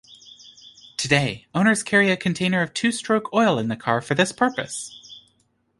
[0.97, 5.21] Today, owners carry a container of two-stroke oil in the car for this purpose.